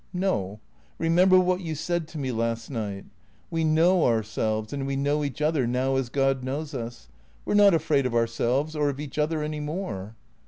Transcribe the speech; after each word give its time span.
"No. 0.29 0.59
Eemember 0.99 1.39
what 1.39 1.61
you 1.61 1.75
said 1.75 2.07
to 2.07 2.17
me 2.17 2.31
last 2.31 2.71
night. 2.71 3.05
We 3.51 3.63
know 3.63 4.03
ourselves 4.07 4.73
and 4.73 4.87
we 4.87 4.95
know 4.95 5.23
each 5.23 5.43
other 5.43 5.67
now 5.67 5.95
as 5.95 6.09
God 6.09 6.43
knows 6.43 6.73
us. 6.73 7.07
We 7.45 7.51
're 7.53 7.55
not 7.55 7.75
afraid 7.75 8.07
of 8.07 8.15
ourselves 8.15 8.75
or 8.75 8.89
of 8.89 8.99
each 8.99 9.19
other 9.19 9.43
any 9.43 9.59
more." 9.59 10.15